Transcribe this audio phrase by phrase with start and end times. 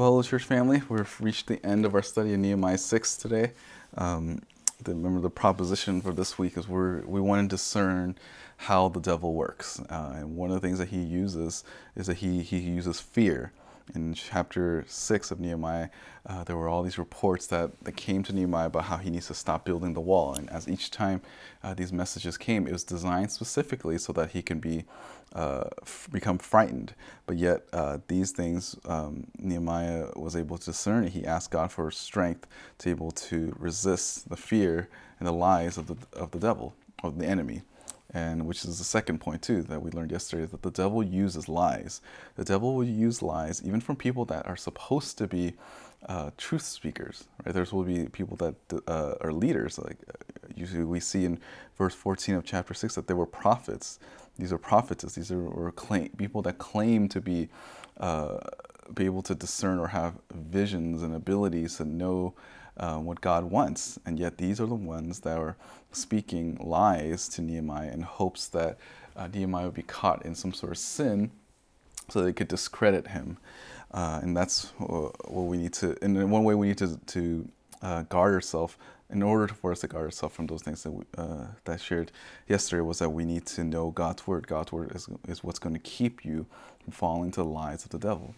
[0.00, 3.52] Well, church family, we've reached the end of our study in Nehemiah 6 today.
[3.98, 4.40] Um,
[4.82, 8.16] the, remember, the proposition for this week is we we want to discern
[8.56, 9.78] how the devil works.
[9.90, 11.64] Uh, and one of the things that he uses
[11.96, 13.52] is that he, he uses fear
[13.94, 15.88] in chapter 6 of Nehemiah,
[16.26, 19.26] uh, there were all these reports that, that came to Nehemiah about how he needs
[19.28, 20.34] to stop building the wall.
[20.34, 21.22] And as each time
[21.62, 24.84] uh, these messages came, it was designed specifically so that he can be
[25.34, 26.94] uh, f- become frightened.
[27.26, 31.06] But yet, uh, these things um, Nehemiah was able to discern.
[31.06, 32.46] He asked God for strength
[32.78, 36.74] to be able to resist the fear and the lies of the, of the devil,
[37.02, 37.62] of the enemy
[38.12, 41.48] and which is the second point too that we learned yesterday that the devil uses
[41.48, 42.00] lies.
[42.36, 45.54] The devil will use lies even from people that are supposed to be
[46.08, 47.54] uh, truth speakers right?
[47.54, 48.54] There's will be people that
[48.86, 49.78] uh, are leaders.
[49.78, 51.38] Like uh, usually we see in
[51.76, 53.98] verse 14 of chapter 6 that there were prophets.
[54.38, 55.14] These are prophetess.
[55.14, 57.48] These are or claim, people that claim to be
[57.98, 58.38] uh,
[58.94, 62.34] be able to discern or have visions and abilities to know
[62.80, 64.00] uh, what God wants.
[64.04, 65.56] And yet, these are the ones that are
[65.92, 68.78] speaking lies to Nehemiah in hopes that
[69.16, 71.30] uh, Nehemiah would be caught in some sort of sin
[72.08, 73.36] so they could discredit him.
[73.92, 77.48] Uh, and that's what we need to, in one way, we need to, to
[77.82, 78.76] uh, guard ourselves
[79.10, 82.12] in order for us to guard ourselves from those things that we, uh, that shared
[82.48, 84.46] yesterday was that we need to know God's word.
[84.46, 86.46] God's word is, is what's going to keep you
[86.82, 88.34] from falling to the lies of the devil.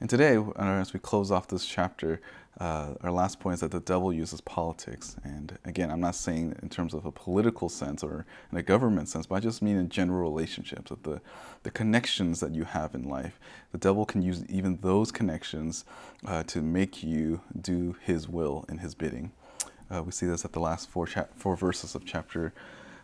[0.00, 2.20] And today, as we close off this chapter,
[2.58, 5.16] uh, our last point is that the devil uses politics.
[5.24, 9.08] And again, I'm not saying in terms of a political sense or in a government
[9.08, 11.20] sense, but I just mean in general relationships, that the,
[11.62, 13.38] the connections that you have in life.
[13.72, 15.84] The devil can use even those connections
[16.26, 19.32] uh, to make you do his will and his bidding.
[19.90, 22.52] Uh, we see this at the last four, cha- four verses of chapter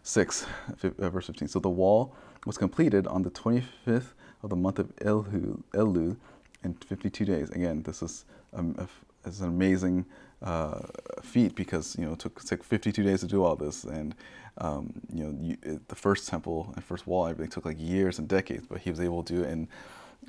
[0.03, 0.47] 6,
[0.83, 1.49] uh, verse 15.
[1.49, 2.15] So the wall
[2.47, 6.17] was completed on the 25th of the month of Elul, Elul
[6.65, 7.51] in 52 days.
[7.51, 10.07] Again, this is um, a, is an amazing
[10.43, 10.81] uh,
[11.23, 14.15] feat because you know it took, it took 52 days to do all this, and
[14.59, 18.19] um, you know you, it, the first temple and first wall everything took like years
[18.19, 19.69] and decades, but he was able to do it in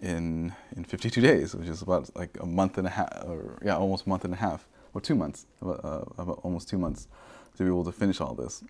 [0.01, 3.77] in in 52 days, which is about like a month and a half, or yeah,
[3.77, 7.07] almost a month and a half, or two months, about, uh, about almost two months
[7.57, 8.63] to be able to finish all this.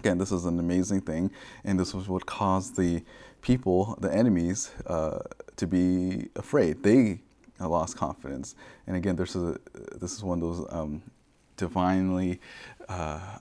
[0.00, 1.30] Again, this is an amazing thing,
[1.64, 3.02] and this was what caused the
[3.40, 5.20] people, the enemies, uh,
[5.56, 6.82] to be afraid.
[6.82, 7.20] They
[7.60, 8.54] lost confidence.
[8.86, 9.58] And again, this is a,
[9.96, 11.02] this is one of those um,
[11.56, 12.40] divinely
[12.88, 13.38] uh,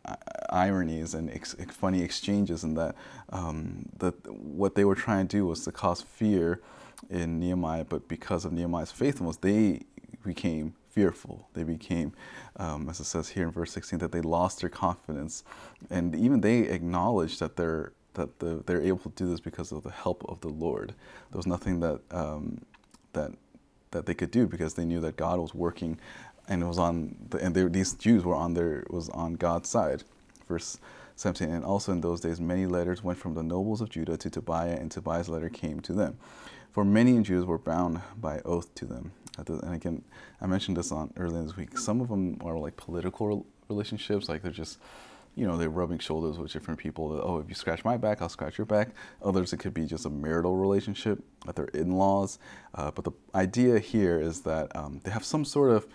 [0.50, 2.96] ironies and ex- funny exchanges, in that
[3.30, 6.62] um, that what they were trying to do was to cause fear
[7.10, 9.82] in Nehemiah, but because of Nehemiah's faithfulness, they
[10.24, 11.50] became fearful.
[11.54, 12.14] They became,
[12.56, 15.44] um, as it says here in verse 16, that they lost their confidence,
[15.90, 19.84] and even they acknowledged that they're that the, they're able to do this because of
[19.84, 20.94] the help of the Lord.
[21.32, 22.62] There was nothing that um,
[23.14, 23.32] that
[23.92, 25.98] that they could do because they knew that God was working,
[26.48, 29.70] and it was on the, and they, these Jews were on their was on God's
[29.70, 30.04] side.
[30.48, 30.78] Verse
[31.16, 31.50] 17.
[31.50, 34.76] And also in those days, many letters went from the nobles of Judah to Tobiah,
[34.76, 36.18] and Tobiah's letter came to them.
[36.72, 39.12] For many Jews were bound by oath to them.
[39.38, 40.04] And again,
[40.42, 41.78] I mentioned this on earlier this week.
[41.78, 44.78] Some of them are like political relationships, like they're just
[45.36, 47.10] you know, they're rubbing shoulders with different people.
[47.10, 48.90] That, oh, if you scratch my back, I'll scratch your back.
[49.22, 52.40] Others, it could be just a marital relationship with their in laws.
[52.74, 55.88] Uh, but the idea here is that um, they have some sort of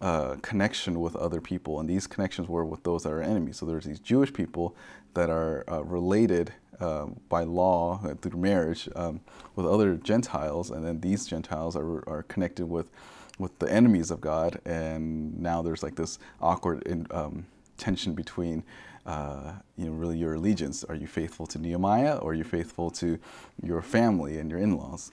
[0.00, 3.56] uh, connection with other people, and these connections were with those that are enemies.
[3.56, 4.76] So there's these Jewish people
[5.14, 9.20] that are uh, related uh, by law uh, through marriage um,
[9.56, 12.90] with other Gentiles, and then these Gentiles are, are connected with
[13.38, 17.46] with the enemies of God, and now there's like this awkward in, um,
[17.76, 18.62] tension between
[19.06, 20.84] uh, you know really your allegiance.
[20.84, 23.18] Are you faithful to Nehemiah or are you faithful to
[23.62, 25.12] your family and your in-laws?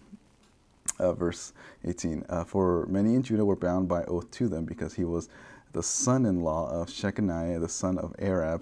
[0.99, 1.53] Uh, verse
[1.85, 2.25] 18.
[2.29, 5.29] Uh, For many in Judah were bound by oath to them because he was
[5.71, 8.61] the son-in-law of Shechaniah, the son of Arah,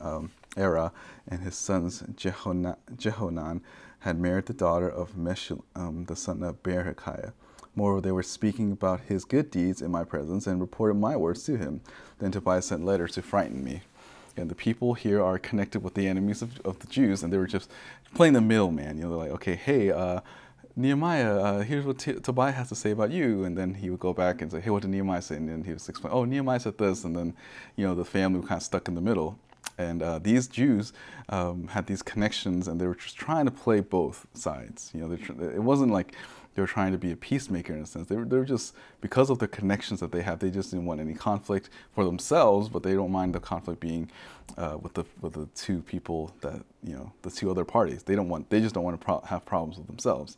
[0.00, 0.92] um, Era,
[1.28, 3.60] and his sons Jehohanan
[4.00, 7.32] had married the daughter of Meshullam, um, the son of Berechiah.
[7.74, 11.44] Moreover, they were speaking about his good deeds in my presence and reported my words
[11.44, 11.80] to him.
[12.18, 13.82] Then Tobiah sent letters to frighten me.
[14.36, 17.38] And the people here are connected with the enemies of, of the Jews, and they
[17.38, 17.70] were just
[18.14, 18.96] playing the middleman.
[18.96, 20.20] You know, they're like, okay, hey, uh,
[20.74, 23.44] Nehemiah, uh, here's what T- Tobiah has to say about you.
[23.44, 25.36] And then he would go back and say, hey, what did Nehemiah say?
[25.36, 27.04] And then he would explain, oh, Nehemiah said this.
[27.04, 27.34] And then,
[27.76, 29.38] you know, the family was kind of stuck in the middle.
[29.78, 30.92] And uh, these Jews
[31.28, 34.90] um, had these connections, and they were just trying to play both sides.
[34.94, 36.14] You know, tr- it wasn't like
[36.54, 38.08] they were trying to be a peacemaker in a sense.
[38.08, 40.84] They were, they were just, because of the connections that they have, they just didn't
[40.84, 44.10] want any conflict for themselves, but they don't mind the conflict being
[44.58, 48.02] uh, with the with the two people that, you know, the two other parties.
[48.02, 50.36] They don't want, they just don't want to pro- have problems with themselves.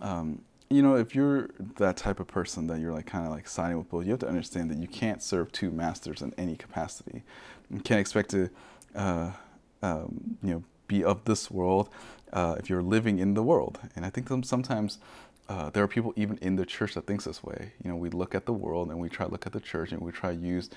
[0.00, 3.48] Um, you know, if you're that type of person that you're like kind of like
[3.48, 6.56] siding with both, you have to understand that you can't serve two masters in any
[6.56, 7.22] capacity.
[7.70, 8.50] You can't expect to,
[8.94, 9.32] uh,
[9.82, 11.88] um, you know, be of this world
[12.32, 13.78] uh, if you're living in the world.
[13.96, 14.98] And I think sometimes
[15.48, 17.72] uh, there are people even in the church that thinks this way.
[17.82, 19.92] You know, we look at the world and we try to look at the church
[19.92, 20.68] and we try to use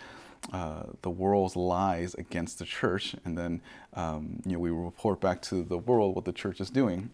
[0.53, 3.61] uh, the world's lies against the church, and then
[3.93, 7.11] um, you know we report back to the world what the church is doing.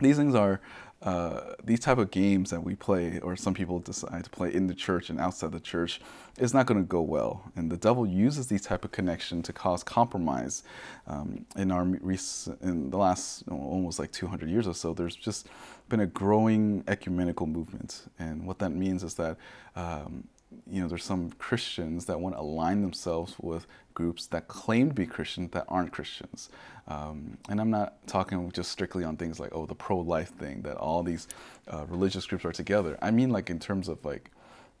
[0.00, 0.60] These things are
[1.00, 4.66] uh, these type of games that we play, or some people decide to play in
[4.66, 6.00] the church and outside the church,
[6.38, 7.50] is not going to go well.
[7.54, 10.64] And the devil uses these type of connection to cause compromise.
[11.06, 15.48] Um, in our in the last almost like 200 years or so, there's just
[15.88, 19.36] been a growing ecumenical movement, and what that means is that.
[19.76, 20.24] Um,
[20.70, 24.94] you know, there's some Christians that want to align themselves with groups that claim to
[24.94, 26.48] be Christians that aren't Christians.
[26.86, 30.62] Um, and I'm not talking just strictly on things like, oh, the pro life thing,
[30.62, 31.28] that all these
[31.68, 32.96] uh, religious groups are together.
[33.02, 34.30] I mean, like, in terms of like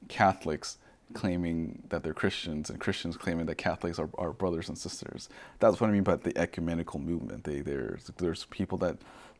[0.08, 0.78] Catholics
[1.14, 5.28] claiming that they're Christians and Christians claiming that Catholics are, are brothers and sisters.
[5.58, 7.44] That's what I mean by the ecumenical movement.
[7.44, 8.98] They, there's, there's people that,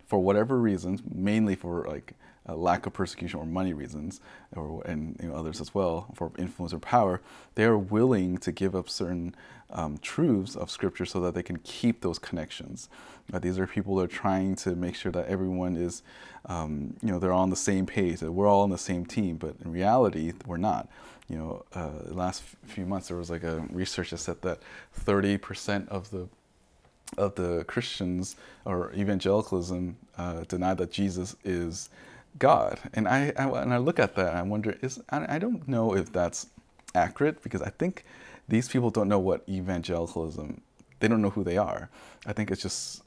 [0.09, 2.15] for whatever reasons, mainly for like
[2.49, 4.21] lack of persecution or money reasons,
[4.57, 7.21] or and you know, others as well for influence or power,
[7.55, 9.35] they are willing to give up certain
[9.71, 12.89] um, truths of Scripture so that they can keep those connections.
[13.33, 16.03] Uh, these are people that are trying to make sure that everyone is,
[16.47, 19.37] um, you know, they're on the same page, that we're all on the same team.
[19.37, 20.89] But in reality, we're not.
[21.29, 24.61] You know, uh, the last few months there was like a research that said that
[24.99, 26.29] 30% of the
[27.17, 31.91] of the Christians or evangelicalism uh, deny that Jesus is
[32.39, 32.79] God.
[32.95, 35.67] And I, I, and I look at that and I wonder is I, I don't
[35.67, 36.49] know if that's
[36.95, 38.05] accurate because I think
[38.49, 40.61] these people don't know what evangelicalism
[41.01, 41.89] they don't know who they are.
[42.27, 43.03] I think it's just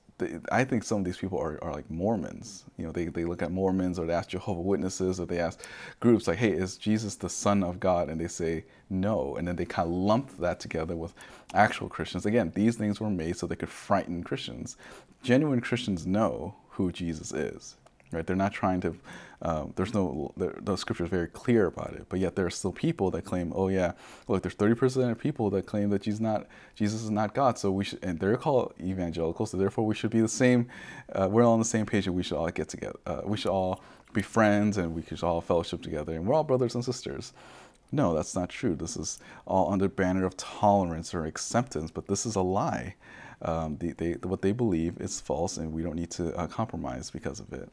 [0.52, 2.66] I think some of these people are, are like Mormons.
[2.78, 5.60] You know, they, they look at Mormons or they ask Jehovah Witnesses or they ask
[6.00, 8.10] groups like, hey, is Jesus the Son of God?
[8.10, 9.36] And they say no.
[9.36, 11.14] And then they kind of lump that together with
[11.54, 12.26] actual Christians.
[12.26, 14.78] Again, these things were made so they could frighten Christians.
[15.24, 17.76] Genuine Christians know who Jesus is
[18.12, 18.26] right?
[18.26, 18.96] They're not trying to.
[19.44, 20.34] Um, there's no.
[20.38, 23.52] The scripture is very clear about it, but yet there are still people that claim,
[23.56, 23.94] oh yeah,
[24.28, 27.58] look, there's 30 percent of people that claim that Jesus not Jesus is not God.
[27.58, 29.46] So we should, and they're called evangelical.
[29.46, 30.68] So therefore, we should be the same.
[31.12, 33.00] Uh, we're all on the same page, and we should all get together.
[33.06, 33.82] Uh, we should all
[34.14, 37.34] be friends, and we should all fellowship together, and we're all brothers and sisters.
[37.92, 38.76] No, that's not true.
[38.76, 42.96] This is all under banner of tolerance or acceptance, but this is a lie.
[43.42, 47.10] Um, they, they, what they believe is false, and we don't need to uh, compromise
[47.10, 47.70] because of it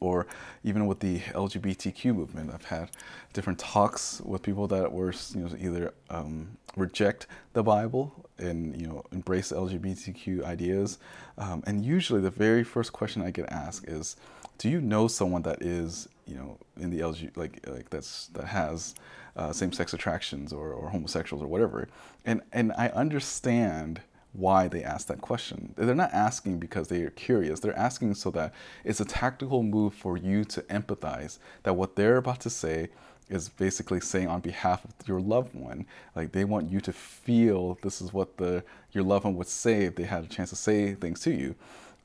[0.00, 0.26] or
[0.64, 2.50] even with the LGBTQ movement.
[2.52, 2.90] I've had
[3.32, 8.86] different talks with people that were you know, either um, reject the Bible and you
[8.86, 10.98] know embrace LGBTQ ideas,
[11.36, 14.16] um, and usually the very first question I get asked is,
[14.58, 18.46] "Do you know someone that is you know in the LG like like that's that
[18.46, 18.94] has
[19.36, 21.88] uh, same-sex attractions or, or homosexuals or whatever?"
[22.24, 24.00] And and I understand
[24.38, 25.74] why they ask that question.
[25.76, 27.60] They're not asking because they are curious.
[27.60, 28.54] They're asking so that
[28.84, 32.88] it's a tactical move for you to empathize that what they're about to say
[33.28, 35.86] is basically saying on behalf of your loved one.
[36.14, 39.84] Like they want you to feel this is what the your loved one would say
[39.84, 41.54] if they had a chance to say things to you.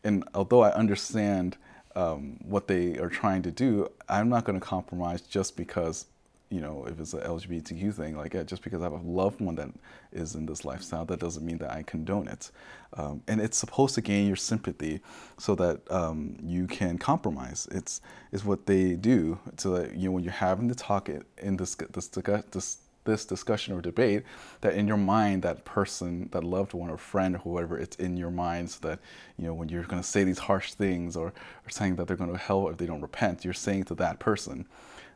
[0.04, 1.58] And although I understand
[1.96, 6.08] um, what they are trying to do, I'm not going to compromise just because
[6.54, 9.42] you know, if it's an LGBTQ thing, like yeah, just because I have a loved
[9.42, 9.70] one that
[10.12, 12.52] is in this lifestyle, that doesn't mean that I condone it.
[12.96, 15.02] Um, and it's supposed to gain your sympathy
[15.40, 17.68] so that um, you can compromise.
[17.72, 21.58] It's is what they do so that you know when you're having the talk in
[21.58, 24.24] this this this this discussion or debate
[24.62, 28.16] that in your mind that person that loved one or friend or whoever it's in
[28.16, 29.00] your mind so that
[29.38, 32.16] you know when you're going to say these harsh things or, or saying that they're
[32.18, 34.66] going to hell if they don't repent you're saying to that person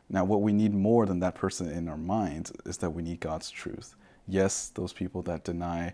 [0.10, 3.20] now, what we need more than that person in our minds is that we need
[3.20, 3.96] God's truth.
[4.28, 5.94] Yes, those people that deny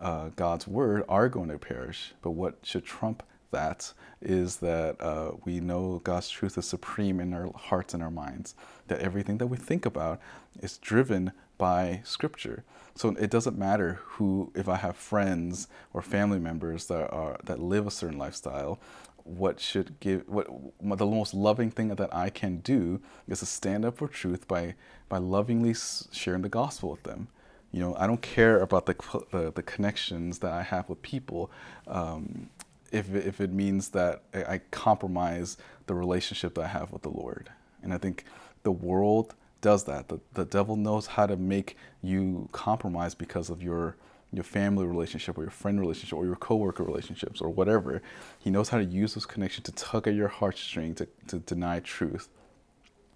[0.00, 5.32] uh, God's word are going to perish, but what should trump that is that uh,
[5.44, 8.54] we know God's truth is supreme in our hearts and our minds,
[8.88, 10.20] that everything that we think about
[10.60, 12.64] is driven by Scripture.
[12.94, 17.60] So it doesn't matter who, if I have friends or family members that are that
[17.60, 18.80] live a certain lifestyle,
[19.24, 20.46] what should give what,
[20.80, 24.74] the most loving thing that I can do is to stand up for truth by
[25.08, 25.74] by lovingly
[26.12, 27.28] sharing the gospel with them.
[27.70, 28.94] You know, I don't care about the
[29.30, 31.50] the, the connections that I have with people.
[31.86, 32.50] Um,
[32.90, 37.50] if if it means that I compromise the relationship that I have with the Lord,
[37.82, 38.24] and I think
[38.62, 40.08] the world does that.
[40.08, 43.96] The the devil knows how to make you compromise because of your
[44.32, 48.00] your family relationship or your friend relationship or your coworker relationships or whatever.
[48.38, 51.80] He knows how to use those connections to tug at your heartstring to, to deny
[51.80, 52.28] truth.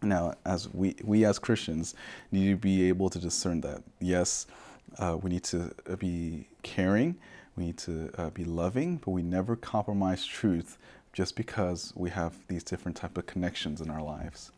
[0.03, 1.95] Now, as we, we as Christians
[2.31, 3.83] need to be able to discern that.
[3.99, 4.47] Yes,
[4.99, 7.17] uh, we need to be caring,
[7.57, 10.77] we need to uh, be loving, but we never compromise truth
[11.15, 14.53] just because we have these different type of connections in our lives.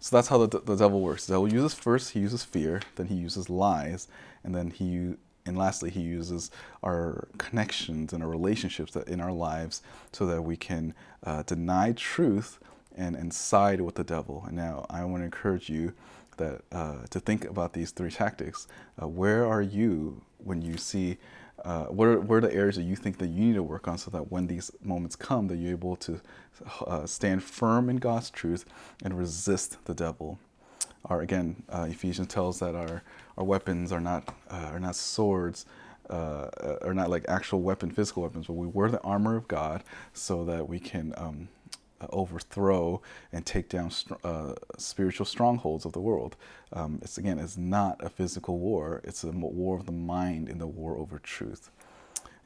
[0.00, 1.26] So that's how the, the devil works.
[1.26, 4.08] The devil uses first, he uses fear, then he uses lies,
[4.42, 5.14] and then he
[5.46, 6.50] and lastly, he uses
[6.82, 11.92] our connections and our relationships that in our lives so that we can uh, deny
[11.92, 12.58] truth
[12.96, 14.44] and, and side with the devil.
[14.46, 15.92] And now I want to encourage you
[16.38, 18.66] that uh, to think about these three tactics.
[19.00, 21.18] Uh, where are you when you see
[21.62, 23.86] uh, what, are, what are the areas that you think that you need to work
[23.86, 26.20] on so that when these moments come that you're able to
[26.86, 28.66] uh, stand firm in god's truth
[29.02, 30.38] and resist the devil
[31.06, 33.02] our again uh, ephesians tells that our,
[33.36, 35.66] our weapons are not uh, are not swords
[36.10, 36.48] uh,
[36.82, 39.82] are not like actual weapon physical weapons but we wear the armor of god
[40.12, 41.48] so that we can um,
[42.12, 43.00] overthrow
[43.32, 43.90] and take down
[44.22, 46.36] uh, spiritual strongholds of the world.
[46.72, 49.00] Um, it's again, it's not a physical war.
[49.04, 51.70] It's a war of the mind in the war over truth.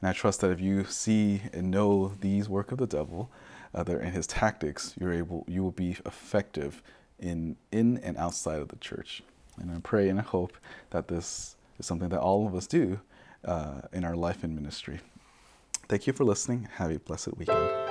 [0.01, 3.29] And I trust that if you see and know these work of the devil,
[3.75, 6.81] uh, in his tactics, you're able, you will be effective
[7.19, 9.23] in in and outside of the church.
[9.59, 10.57] And I pray and I hope
[10.91, 12.99] that this is something that all of us do
[13.43, 14.99] uh, in our life and ministry.
[15.87, 16.67] Thank you for listening.
[16.75, 17.88] Have a blessed weekend.